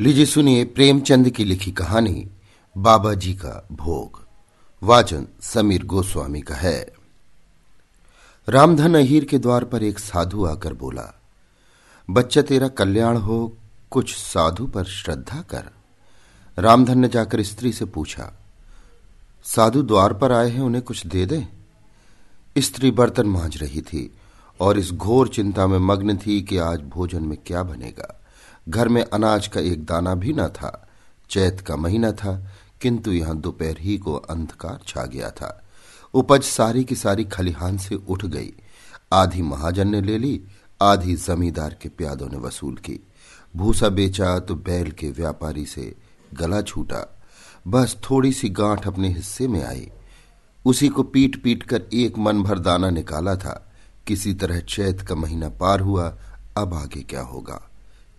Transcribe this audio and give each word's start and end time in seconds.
लीजिए 0.00 0.26
सुनिए 0.26 0.64
प्रेमचंद 0.64 1.30
की 1.30 1.44
लिखी 1.44 1.70
कहानी, 1.72 2.28
बाबा 2.76 3.14
जी 3.14 3.32
का 3.34 3.68
भोग। 3.72 4.26
वाचन 4.82 5.26
समीर 5.40 5.84
गोस्वामी 5.84 6.40
का 6.40 6.54
है। 6.54 6.92
रामधन 8.48 8.94
अहीर 8.94 9.24
के 9.24 9.38
द्वार 9.38 9.64
पर 9.64 9.82
एक 9.82 9.98
साधु 9.98 10.44
आकर 10.44 10.74
बोला, 10.74 11.20
बच्चा 12.10 12.42
तेरा 12.42 12.68
कल्याण 12.68 13.16
हो, 13.16 13.56
कुछ 13.90 14.14
साधु 14.14 14.66
पर 14.66 14.84
श्रद्धा 14.84 15.40
कर। 15.40 15.64
रामधन 16.58 16.98
ने 16.98 17.08
जाकर 17.08 17.42
स्त्री 17.42 17.72
से 17.72 17.84
पूछा, 17.84 18.32
साधु 19.44 19.82
द्वार 19.82 20.12
पर 20.12 20.32
आए 20.32 20.50
हैं, 20.50 20.60
उन्हें 20.60 20.84
कुछ 20.84 21.06
दे 21.06 21.26
दे? 21.26 21.48
स्त्री 22.58 22.90
बर्तन 22.90 23.26
मांझ 23.26 23.56
रही 23.56 23.80
थी 23.80 24.14
और 24.60 24.78
इस 24.78 24.92
घोर 24.92 25.28
चिंता 25.28 25.66
में 25.66 25.78
मग्न 25.78 26.16
थी 26.16 26.42
कि 26.42 26.58
आज 26.58 26.80
भोजन 26.80 27.24
में 27.24 27.38
क्या 27.46 27.62
बनेगा। 27.62 28.14
घर 28.68 28.88
में 28.88 29.04
अनाज 29.04 29.46
का 29.46 29.60
एक 29.60 29.84
दाना 29.84 30.14
भी 30.14 30.32
न 30.32 30.48
था। 30.48 30.88
चैत 31.30 31.60
का 31.60 31.76
महीना 31.76 32.12
था, 32.12 32.52
किंतु 32.80 33.12
यहाँ 33.12 33.36
दोपहर 33.36 33.76
ही 33.78 33.98
को 33.98 34.14
अंधकार 34.14 34.80
छा 34.86 35.04
गया 35.04 35.30
था। 35.30 35.64
उपज 36.14 36.42
सारी 36.42 36.84
की 36.84 36.94
सारी 36.94 37.24
खलिहान 37.24 37.78
से 37.78 37.94
उठ 37.94 38.24
गई। 38.24 38.52
आधी 39.12 39.42
महाजन 39.42 39.88
ने 39.88 40.00
ले 40.00 40.18
ली, 40.18 40.42
आधी 40.82 41.14
जमींदार 41.16 41.76
के 41.82 41.88
प्यादों 41.88 42.28
ने 42.28 42.38
वसूल 42.38 42.74
की। 42.74 43.06
भूसा 43.56 43.88
बेचा 43.88 44.38
तो 44.38 44.54
बैल 44.54 44.90
के 44.90 45.10
व्यापारी 45.10 45.66
से 45.66 45.94
गला 46.34 46.62
छूटा। 46.62 47.18
बस 47.68 47.96
थोड़ी 48.10 48.32
सी 48.32 48.48
गांठ 48.48 48.86
अपने 48.86 49.08
हिस्से 49.08 49.48
में 49.48 49.64
आई। 49.64 49.90
उसी 50.66 50.88
को 50.88 51.02
पीट 51.02 51.42
पीट 51.42 51.62
कर 51.62 51.82
एक 51.92 52.18
मन 52.18 52.42
भर 52.42 52.58
दाना 52.58 52.90
निकाला 52.90 53.36
था। 53.36 53.72
किसी 54.06 54.34
तरह 54.34 54.60
चैत 54.60 55.00
का 55.00 55.14
महीना 55.14 55.48
पार 55.48 55.80
हुआ, 55.80 56.18
अब 56.56 56.74
आगे 56.74 57.02
क्या 57.02 57.22
होगा? 57.22 57.67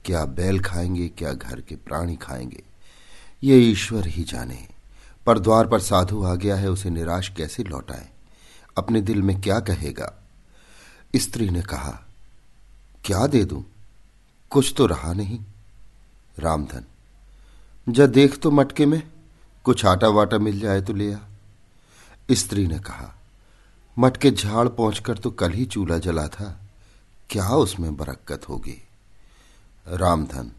क्या 0.10 0.26
बैल 0.26 0.60
खाएँगे, 0.60 1.10
क्या 1.10 1.34
घर 1.34 1.62
के 1.62 1.76
प्राणी 1.76 2.16
खाएँगे। 2.16 2.64
ये 3.44 3.58
ईश्वर 3.58 4.08
ही 4.08 4.24
जाने। 4.24 4.68
पर 5.26 5.40
द्वार 5.40 5.68
पर 5.68 5.80
साधु 5.80 6.24
आ 6.24 6.36
गया 6.36 6.56
है, 6.56 6.70
उसे 6.70 6.90
निराश 6.90 7.30
कैसे 7.30 7.64
लौटाए? 7.64 8.10
अपने 8.78 9.02
दिल 9.02 9.22
में 9.22 9.42
क्या 9.42 9.60
कहेगा? 9.60 10.14
स्त्री 11.16 11.50
ने 11.50 11.62
कहा, 11.62 12.08
क्या 13.06 13.28
दे 13.28 13.46
दूँ? 13.46 13.66
कुछ 14.50 14.74
तो 14.78 14.86
रहा 14.86 15.14
नहीं। 15.14 15.40
रामधन 16.40 16.86
जब 17.90 18.12
देख 18.12 18.40
तो 18.40 18.52
मटके 18.52 18.86
में, 18.86 19.12
कुछ 19.64 19.86
आटा 19.86 20.08
वाटा 20.08 20.38
मिल 20.38 20.60
जाए 20.60 20.82
तो 20.82 20.94
ले 20.94 21.14
आ। 21.14 21.18
स्त्री 22.32 22.68
ने 22.68 22.80
कहा, 22.80 23.16
मटके 24.00 24.32
झाड़ 24.32 24.68
पहुंचकर 24.68 25.18
तो 25.18 25.32
कल 25.32 25.52
ही 25.52 25.66
चूल्हा 25.66 25.98
जला 25.98 26.28
था। 26.28 26.62
क्या 27.30 27.50
उसमें 27.50 27.98
बरक्कत 27.98 28.50
होगी? 28.50 28.86
रामधन 29.90 30.52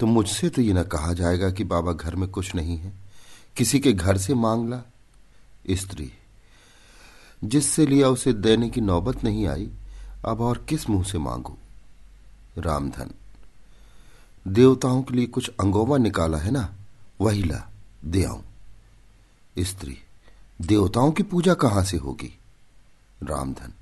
तो 0.00 0.06
मुझसे 0.06 0.48
तो 0.48 0.62
ये 0.62 0.72
न 0.72 0.82
कहा 0.82 1.12
जाएगा 1.12 1.50
कि 1.50 1.64
बाबा 1.64 1.92
घर 1.92 2.14
में 2.16 2.30
कुछ 2.30 2.54
नहीं 2.54 2.78
है। 2.78 2.92
किसी 3.56 3.80
के 3.80 3.92
घर 3.92 4.18
से 4.18 4.34
मांग 4.34 4.70
ला। 4.70 4.82
स्त्री, 5.70 6.12
जिससे 7.44 7.86
लिया 7.86 8.08
उसे 8.08 8.32
देने 8.32 8.70
की 8.70 8.80
नौबत 8.80 9.24
नहीं 9.24 9.46
आई, 9.46 9.70
अब 10.26 10.40
और 10.40 10.66
किस 10.68 10.90
मुँह 10.90 11.04
से 11.04 11.18
मांगू? 11.18 11.56
रामधन, 12.58 13.10
देवताओं 14.48 15.02
के 15.02 15.14
लिए 15.14 15.26
कुछ 15.26 15.50
अंगोवा 15.60 15.98
निकाला 15.98 16.38
है 16.38 16.50
ना? 16.50 16.74
वही 17.20 17.42
ला, 17.42 17.70
दे 18.04 18.24
आऊँ। 18.24 18.44
स्त्री, 19.58 19.98
देवताओं 20.60 21.12
की 21.12 21.22
पूजा 21.22 21.54
कहाँ 21.54 21.84
से 21.84 21.96
होगी? 21.96 22.38
रामधन, 23.22 23.72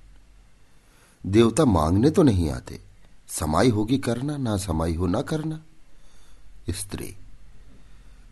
देवता 1.26 1.64
मांगने 1.64 2.10
तो 2.10 2.22
नहीं 2.22 2.50
आते। 2.50 2.80
समाई 3.28 3.68
होगी 3.68 3.98
करना, 3.98 4.36
ना 4.36 4.56
समाई 4.56 4.94
हो, 4.94 5.06
ना 5.06 5.22
करना। 5.22 5.60
स्त्री, 6.70 7.14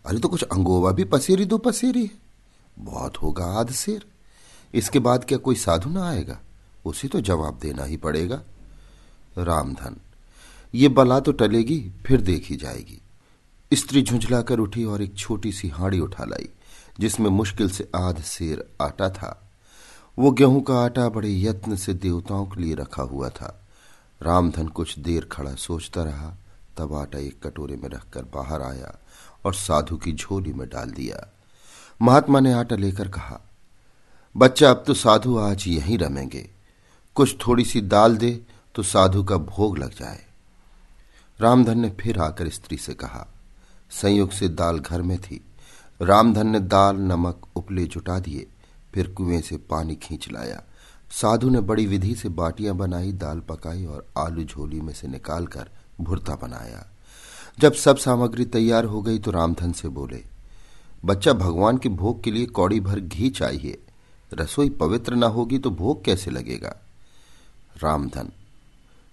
अरे 0.06 0.19
तो 0.19 0.28
कुछ 0.28 0.43
अंगोवा 0.43 0.91
भी 0.93 1.05
पसेरी 1.05 1.44
दो 1.44 1.59
पसेरी 1.59 2.03
है। 2.03 2.10
बहुत 2.78 3.16
होगा 3.16 3.44
आध 3.60 3.71
शेर 3.72 4.05
इसके 4.75 4.99
बाद 4.99 5.25
क्या 5.25 5.38
कोई 5.38 5.55
साधु 5.55 5.91
ना 5.91 6.09
आएगा? 6.09 6.38
उसे 6.84 7.09
तो 7.09 7.21
जवाब 7.21 7.59
देना 7.62 7.84
ही 7.84 7.97
पड़ेगा। 7.97 8.41
रामधन, 9.38 9.97
ये 10.75 10.88
बला 10.88 11.21
तो 11.21 11.32
टलेगी, 11.32 11.78
फिर 12.06 12.21
देखी 12.21 12.56
जाएगी। 12.56 13.00
स्त्री 13.72 14.03
झुंझलाकर 14.03 14.59
उठी 14.59 14.84
और 14.84 15.03
एक 15.03 15.16
छोटी 15.16 15.53
सी 15.53 15.69
हाड़ी 15.69 16.00
उठा 16.00 16.25
लाई, 16.25 16.49
जिसमें 17.00 17.31
मुश्किल 17.31 17.71
से 17.71 17.88
आध 17.94 18.22
शेर 18.22 18.65
आटा 18.81 19.09
था। 19.09 19.41
वो 20.19 20.31
गेहूँ 20.31 20.62
का 20.62 20.78
आटा 20.78 21.09
बड़े 21.09 21.32
यत्न 21.41 21.76
से 21.76 21.94
देवताओं 21.94 22.47
के 22.47 22.61
लिए 22.61 22.75
रखा 22.75 23.03
हुआ 23.03 23.28
था। 23.28 23.64
रामधन 24.25 24.69
कुछ 24.69 24.99
देर 24.99 25.25
खड़ा 25.33 25.55
सोचता 25.55 26.03
रहा, 26.03 26.35
तब 26.79 26.95
आटा 26.95 27.19
एक 27.19 27.47
कटोरे 27.47 27.77
में 27.77 27.89
रखकर 27.89 28.23
बाहर 28.25 28.62
आया 28.62 28.95
और 29.45 29.55
साधु 29.55 29.97
की 29.97 30.12
झोली 30.12 30.53
में 30.53 30.69
डाल 30.69 30.91
दिया। 30.91 31.33
महात्मा 32.03 32.41
ने 32.41 32.53
आटा 32.53 32.77
लेकर 32.77 33.09
कहा, 33.09 33.41
बच्चा, 34.37 34.71
अब 34.71 34.85
तो 34.87 34.95
साधु 34.95 35.37
आज 35.39 35.67
यहीं 35.69 35.99
रमेंगे। 35.99 36.49
कुछ 37.17 37.37
थोड़ी 37.47 37.65
सी 37.65 37.81
दाल 37.81 38.17
दे 38.17 38.41
तो 38.75 38.83
साधु 38.83 39.25
का 39.25 39.37
भोग 39.37 39.79
लग 39.79 39.95
जाए। 39.95 40.25
रामधन 41.39 41.79
ने 41.79 41.91
फिर 41.91 42.19
आकर 42.19 42.49
स्त्री 42.49 42.77
से 42.77 42.95
कहा, 42.95 43.27
संयोग 43.91 44.31
से 44.31 44.49
दाल 44.49 44.79
घर 44.79 45.03
में 45.03 45.19
थी। 45.19 45.45
रामधन 46.03 46.47
ने 46.47 46.61
दाल, 46.61 46.97
नमक, 46.97 47.47
उपले 47.56 47.85
जुटा 47.85 48.19
दिए, 48.19 48.47
फिर 48.95 49.09
कुएँ 49.09 49.41
से 49.41 49.56
पानी 49.56 49.95
खींच 49.95 50.29
लाया। 50.33 50.62
साधु 51.11 51.49
ने 51.51 51.61
बड़ी 51.61 51.87
विधि 51.87 52.15
से 52.15 52.29
बाटियाँ 52.29 52.75
बनाई, 52.77 53.13
दाल 53.13 53.41
पकाई 53.41 53.85
और 53.85 54.07
आलू 54.19 54.45
झोली 54.45 54.81
में 54.81 54.93
से 54.95 55.09
निकालकर 55.09 55.69
भुरता 56.01 56.35
बनाया। 56.35 56.87
जब 57.59 57.73
सब 57.73 57.97
सामग्री 57.97 58.45
तैयार 58.45 58.85
हो 58.85 59.03
गई 59.03 59.19
तो 59.19 59.31
रामधन 59.31 59.73
से 59.73 59.89
बोले, 59.89 60.23
बच्चा, 61.05 61.33
भगवान 61.33 61.79
के 61.79 61.89
भोग 61.89 62.23
के 62.23 62.31
लिए 62.31 62.47
कौड़ी 62.47 62.81
भर 62.81 63.01
घी 63.01 63.31
चाहिए। 63.31 63.83
रसोई 64.33 64.71
पवित्र 64.71 65.15
न 65.15 65.23
होगी 65.25 65.59
तो 65.59 65.71
भोग 65.71 66.05
कैसे 66.05 66.31
लगेगा? 66.31 66.75
रामधन, 67.77 68.31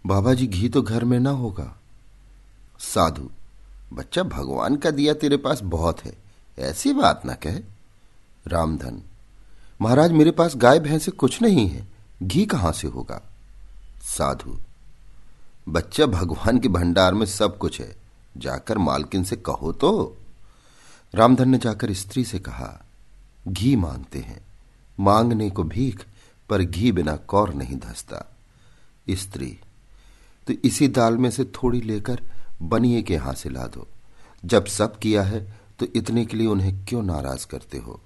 बाबा 0.05 0.33
जी, 0.33 0.47
घी 0.47 0.69
तो 0.69 0.81
घर 0.81 1.03
में 1.05 1.19
ना 1.19 1.29
होगा। 1.31 1.75
साधु, 2.79 3.29
बच्चा, 3.93 4.23
भगवान 4.23 4.75
का 4.75 4.91
दिया 4.91 5.13
तेरे 5.13 5.37
पास 5.37 5.61
बहुत 5.63 6.01
है, 6.01 6.17
ऐसी 6.57 6.93
बात 6.93 7.25
ना 7.25 7.33
कहे। 7.35 7.59
रामधन 8.47 9.01
महाराज, 9.81 10.11
मेरे 10.11 10.31
पास 10.31 10.55
गाय, 10.55 10.79
भैंस 10.79 11.07
कुछ 11.09 11.41
नहीं 11.41 11.67
है। 11.69 11.87
घी 12.23 12.45
कहाँ 12.45 12.71
से 12.71 12.87
होगा? 12.87 13.21
साधु, 14.03 14.57
बच्चा 15.69 16.05
भगवान 16.05 16.59
के 16.59 16.67
भंडार 16.67 17.13
में 17.13 17.25
सब 17.25 17.57
कुछ 17.57 17.79
है। 17.81 17.95
जाकर 18.37 18.77
मालकिन 18.77 19.23
से 19.23 19.35
कहो 19.35 19.71
तो। 19.71 20.17
रामधन 21.15 21.49
ने 21.49 21.57
जाकर 21.57 21.93
स्त्री 21.93 22.23
से 22.25 22.39
कहा, 22.39 22.85
घी 23.47 23.75
मांगते 23.75 24.19
हैं। 24.19 24.45
मांगने 24.99 25.49
को 25.49 25.63
भीख, 25.63 26.05
पर 26.49 26.61
घी 26.61 26.91
बिना 26.91 27.15
कौर 27.15 27.53
नहीं 27.53 27.77
धसता। 27.77 28.37
स्त्री 29.09 29.59
तो 30.47 30.53
इसी 30.65 30.87
दाल 30.87 31.17
में 31.17 31.31
से 31.31 31.43
थोड़ी 31.43 31.81
लेकर 31.81 32.21
बनिए 32.61 33.01
के 33.01 33.13
यहाँ 33.13 33.33
से 33.33 33.49
ला 33.49 33.67
दो। 33.67 33.87
जब 34.45 34.65
सब 34.65 34.97
किया 34.97 35.23
है 35.23 35.59
तो 35.79 35.85
इतने 35.95 36.25
के 36.25 36.37
लिए 36.37 36.47
उन्हें 36.47 36.85
क्यों 36.85 37.03
नाराज़ 37.03 37.47
करते 37.47 37.77
हो? 37.77 37.99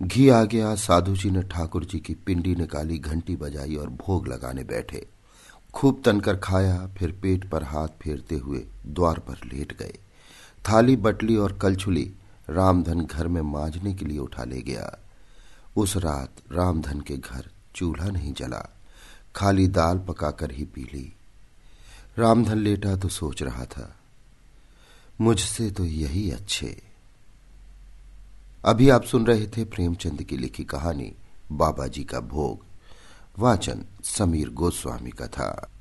घी 0.00 0.28
आ 0.28 0.42
गया 0.44 0.74
साधु 0.74 1.14
जी 1.16 1.30
ने 1.30 1.42
ठाकुर 1.42 1.84
जी 1.84 1.98
की 1.98 2.14
पिंडी 2.16 2.54
निकाली, 2.54 2.98
घंटी 2.98 3.36
बजाई 3.36 3.76
और 3.76 3.88
भोग 3.90 4.28
लगाने 4.28 4.64
बैठे। 4.64 5.06
खूब 5.74 6.02
तनकर 6.04 6.36
खाया, 6.36 6.86
फिर 6.98 7.12
पेट 7.12 7.48
पर 7.50 7.62
हाथ 7.62 7.88
फेरते 8.02 8.34
हुए 8.34 8.64
द्वार 8.86 9.18
पर 9.18 9.40
लेट 9.44 9.76
गए। 9.78 9.98
थाली, 10.64 10.96
बटली 10.96 11.36
और 11.36 11.52
कलछुली 11.52 12.12
रामधन 12.50 13.00
घर 13.00 13.28
में 13.28 13.40
मांझने 13.42 13.94
के 13.94 14.04
लिए 14.04 14.18
उठा 14.18 14.44
ले 14.44 14.60
गया। 14.62 14.98
उस 15.76 15.96
रात 15.96 16.42
रामधन 16.52 17.00
के 17.00 17.16
घर 17.16 17.50
चूल्हा 17.74 18.08
नहीं 18.08 18.32
जला। 18.32 18.68
खाली 19.36 19.66
दाल 19.68 19.98
पकाकर 19.98 20.50
ही 20.50 20.64
पी 20.64 20.82
ली। 20.84 21.12
रामधन 22.18 22.58
लेटा 22.58 22.96
तो 22.96 23.08
सोच 23.08 23.42
रहा 23.42 23.64
था, 23.64 23.94
मुझसे 25.20 25.70
तो 25.70 25.84
यही 25.84 26.30
अच्छे। 26.30 26.93
अभी 28.64 28.88
आप 28.88 29.04
सुन 29.04 29.26
रहे 29.26 29.46
थे 29.46 29.64
प्रेमचंद 29.64 30.22
की 30.22 30.36
लिखी 30.36 30.64
कहानी 30.64 31.14
बाबा 31.52 31.86
जी 31.86 32.04
का 32.04 32.20
भोग। 32.20 32.64
वाचन 33.38 33.84
समीर 34.04 34.48
गोस्वामी 34.50 35.10
का 35.10 35.26
था। 35.26 35.73